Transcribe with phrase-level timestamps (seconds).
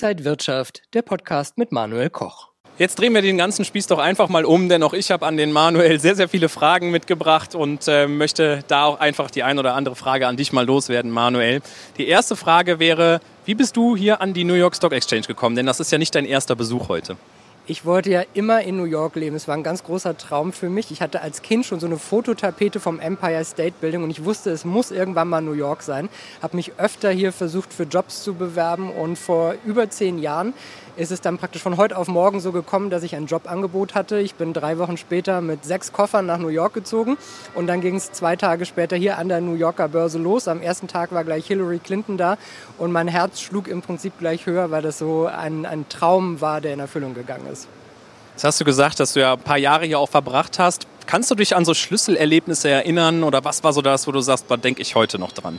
[0.00, 2.50] Inside Wirtschaft, der Podcast mit Manuel Koch.
[2.78, 5.36] Jetzt drehen wir den ganzen Spieß doch einfach mal um, denn auch ich habe an
[5.36, 9.58] den Manuel sehr, sehr viele Fragen mitgebracht und äh, möchte da auch einfach die ein
[9.58, 11.62] oder andere Frage an dich mal loswerden, Manuel.
[11.96, 15.56] Die erste Frage wäre, wie bist du hier an die New York Stock Exchange gekommen?
[15.56, 17.16] Denn das ist ja nicht dein erster Besuch heute.
[17.70, 19.36] Ich wollte ja immer in New York leben.
[19.36, 20.90] Es war ein ganz großer Traum für mich.
[20.90, 24.48] Ich hatte als Kind schon so eine Fototapete vom Empire State Building und ich wusste,
[24.48, 26.08] es muss irgendwann mal New York sein.
[26.40, 30.54] Habe mich öfter hier versucht, für Jobs zu bewerben und vor über zehn Jahren
[30.96, 34.18] ist es dann praktisch von heute auf morgen so gekommen, dass ich ein Jobangebot hatte.
[34.18, 37.18] Ich bin drei Wochen später mit sechs Koffern nach New York gezogen
[37.54, 40.48] und dann ging es zwei Tage später hier an der New Yorker Börse los.
[40.48, 42.38] Am ersten Tag war gleich Hillary Clinton da
[42.78, 46.62] und mein Herz schlug im Prinzip gleich höher, weil das so ein, ein Traum war,
[46.62, 47.57] der in Erfüllung gegangen ist.
[48.34, 50.86] Jetzt hast du gesagt, dass du ja ein paar Jahre hier auch verbracht hast.
[51.06, 54.44] Kannst du dich an so Schlüsselerlebnisse erinnern oder was war so das, wo du sagst,
[54.48, 55.58] da denke ich heute noch dran?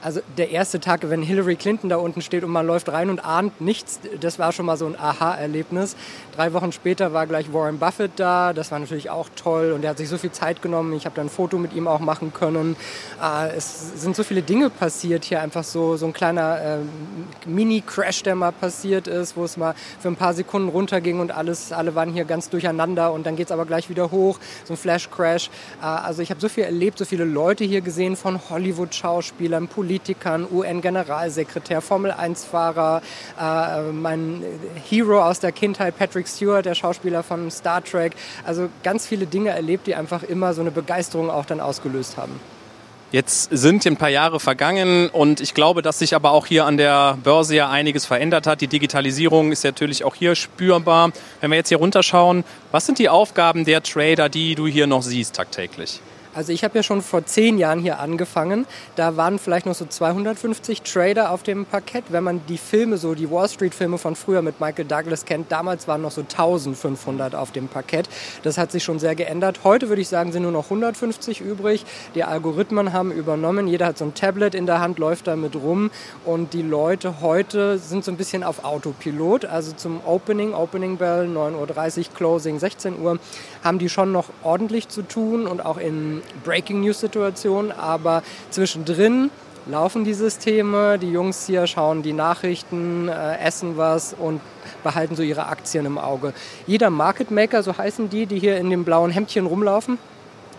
[0.00, 3.24] Also der erste Tag, wenn Hillary Clinton da unten steht und man läuft rein und
[3.24, 5.96] ahnt nichts, das war schon mal so ein Aha-Erlebnis.
[6.36, 9.90] Drei Wochen später war gleich Warren Buffett da, das war natürlich auch toll und er
[9.90, 10.92] hat sich so viel Zeit genommen.
[10.92, 12.76] Ich habe dann ein Foto mit ihm auch machen können.
[13.20, 18.22] Äh, es sind so viele Dinge passiert hier, einfach so, so ein kleiner äh, Mini-Crash,
[18.22, 21.96] der mal passiert ist, wo es mal für ein paar Sekunden runterging und alles, alle
[21.96, 25.50] waren hier ganz durcheinander und dann geht es aber gleich wieder hoch, so ein Flash-Crash.
[25.82, 29.87] Äh, also ich habe so viel erlebt, so viele Leute hier gesehen von Hollywood-Schauspielern, Politikern,
[29.88, 33.00] Politikern, UN-Generalsekretär, Formel-1-Fahrer,
[33.40, 34.44] äh, mein
[34.86, 38.12] Hero aus der Kindheit, Patrick Stewart, der Schauspieler von Star Trek.
[38.44, 42.38] Also ganz viele Dinge erlebt, die einfach immer so eine Begeisterung auch dann ausgelöst haben.
[43.12, 46.76] Jetzt sind ein paar Jahre vergangen und ich glaube, dass sich aber auch hier an
[46.76, 48.60] der Börse ja einiges verändert hat.
[48.60, 51.12] Die Digitalisierung ist natürlich auch hier spürbar.
[51.40, 55.02] Wenn wir jetzt hier runterschauen, was sind die Aufgaben der Trader, die du hier noch
[55.02, 56.02] siehst tagtäglich?
[56.34, 58.66] Also ich habe ja schon vor zehn Jahren hier angefangen.
[58.96, 62.04] Da waren vielleicht noch so 250 Trader auf dem Parkett.
[62.10, 65.88] Wenn man die Filme, so die Wall Street-Filme von früher mit Michael Douglas kennt, damals
[65.88, 68.08] waren noch so 1500 auf dem Parkett.
[68.42, 69.60] Das hat sich schon sehr geändert.
[69.64, 71.84] Heute würde ich sagen, sind nur noch 150 übrig.
[72.14, 73.66] Die Algorithmen haben übernommen.
[73.66, 75.90] Jeder hat so ein Tablet in der Hand, läuft damit rum.
[76.24, 79.44] Und die Leute heute sind so ein bisschen auf Autopilot.
[79.44, 83.18] Also zum Opening, Opening Bell, 9.30 Uhr, Closing, 16 Uhr,
[83.64, 89.30] haben die schon noch ordentlich zu tun und auch in Breaking News Situation, aber zwischendrin
[89.66, 94.40] laufen die Systeme, die Jungs hier schauen die Nachrichten, äh, essen was und
[94.82, 96.32] behalten so ihre Aktien im Auge.
[96.66, 99.98] Jeder Market Maker, so heißen die, die hier in dem blauen Hemdchen rumlaufen,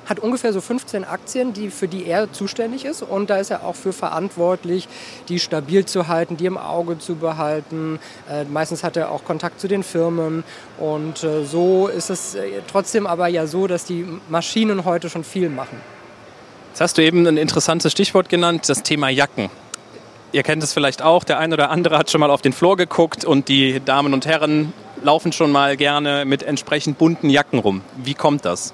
[0.09, 3.03] hat ungefähr so 15 Aktien, die, für die er zuständig ist.
[3.03, 4.87] Und da ist er auch für verantwortlich,
[5.29, 7.99] die stabil zu halten, die im Auge zu behalten.
[8.29, 10.43] Äh, meistens hat er auch Kontakt zu den Firmen.
[10.79, 15.23] Und äh, so ist es äh, trotzdem aber ja so, dass die Maschinen heute schon
[15.23, 15.79] viel machen.
[16.71, 19.49] Jetzt hast du eben ein interessantes Stichwort genannt, das Thema Jacken.
[20.31, 22.77] Ihr kennt es vielleicht auch, der ein oder andere hat schon mal auf den Floor
[22.77, 27.81] geguckt und die Damen und Herren laufen schon mal gerne mit entsprechend bunten Jacken rum.
[27.97, 28.73] Wie kommt das?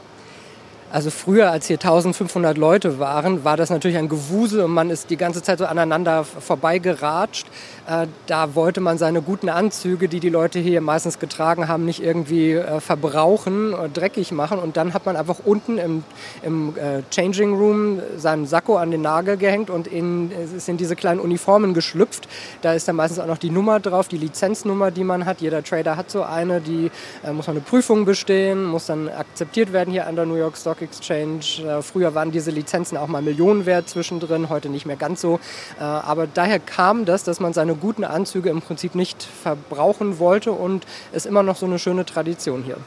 [0.96, 5.10] Also früher, als hier 1500 Leute waren, war das natürlich ein Gewusel und man ist
[5.10, 7.48] die ganze Zeit so aneinander vorbeigeratscht.
[7.86, 12.02] Äh, da wollte man seine guten Anzüge, die die Leute hier meistens getragen haben, nicht
[12.02, 14.58] irgendwie äh, verbrauchen, oder dreckig machen.
[14.58, 16.06] Und dann hat man einfach unten im,
[16.44, 20.96] im äh, Changing Room seinen Sakko an den Nagel gehängt und in, ist in diese
[20.96, 22.30] kleinen Uniformen geschlüpft.
[22.62, 25.42] Da ist dann meistens auch noch die Nummer drauf, die Lizenznummer, die man hat.
[25.42, 26.90] Jeder Trader hat so eine, die
[27.34, 30.85] muss man eine Prüfung bestehen, muss dann akzeptiert werden hier an der New York Stock
[30.86, 31.82] Exchange.
[31.82, 35.40] früher waren diese Lizenzen auch mal Millionen wert zwischendrin, heute nicht mehr ganz so.
[35.78, 40.86] aber daher kam das, dass man seine guten Anzüge im Prinzip nicht verbrauchen wollte und
[41.12, 42.78] ist immer noch so eine schöne Tradition hier.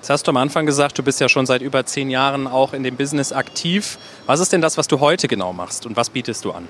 [0.00, 2.72] Jetzt hast du am Anfang gesagt, du bist ja schon seit über zehn Jahren auch
[2.72, 3.98] in dem Business aktiv.
[4.26, 6.68] Was ist denn das, was du heute genau machst und was bietest du an?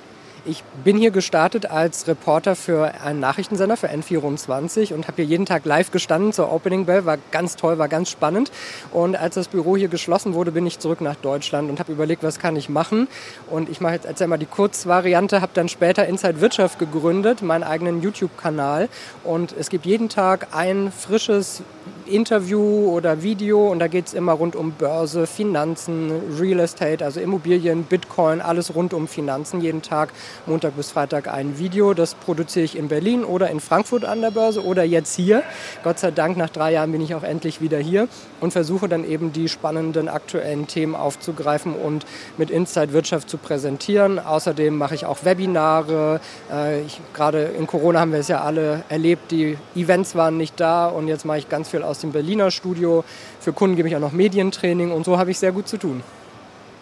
[0.48, 5.44] Ich bin hier gestartet als Reporter für einen Nachrichtensender für N24 und habe hier jeden
[5.44, 7.04] Tag live gestanden zur Opening Bell.
[7.04, 8.50] War ganz toll, war ganz spannend.
[8.90, 12.22] Und als das Büro hier geschlossen wurde, bin ich zurück nach Deutschland und habe überlegt,
[12.22, 13.08] was kann ich machen.
[13.50, 17.62] Und ich mache jetzt erzähl mal die Kurzvariante, habe dann später Inside Wirtschaft gegründet, meinen
[17.62, 18.88] eigenen YouTube-Kanal.
[19.24, 21.62] Und es gibt jeden Tag ein frisches
[22.08, 27.20] Interview oder Video und da geht es immer rund um Börse, Finanzen, Real Estate, also
[27.20, 29.60] Immobilien, Bitcoin, alles rund um Finanzen.
[29.60, 30.10] Jeden Tag,
[30.46, 31.94] Montag bis Freitag ein Video.
[31.94, 35.42] Das produziere ich in Berlin oder in Frankfurt an der Börse oder jetzt hier.
[35.84, 38.08] Gott sei Dank, nach drei Jahren bin ich auch endlich wieder hier
[38.40, 42.06] und versuche dann eben die spannenden aktuellen Themen aufzugreifen und
[42.38, 44.18] mit Inside Wirtschaft zu präsentieren.
[44.18, 46.20] Außerdem mache ich auch Webinare.
[46.50, 46.80] Äh,
[47.12, 51.08] Gerade in Corona haben wir es ja alle erlebt, die Events waren nicht da und
[51.08, 53.04] jetzt mache ich ganz viel aus dem Berliner Studio.
[53.40, 56.02] Für Kunden gebe ich auch noch Medientraining und so habe ich sehr gut zu tun.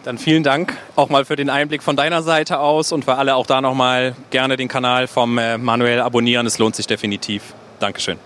[0.05, 3.35] Dann vielen Dank auch mal für den Einblick von deiner Seite aus und für alle
[3.35, 6.47] auch da nochmal gerne den Kanal vom äh, Manuel abonnieren.
[6.47, 7.55] Es lohnt sich definitiv.
[7.81, 8.19] Dankeschön.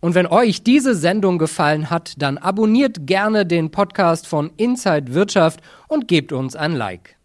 [0.00, 5.60] Und wenn euch diese Sendung gefallen hat, dann abonniert gerne den Podcast von Inside Wirtschaft
[5.88, 7.19] und gebt uns ein Like.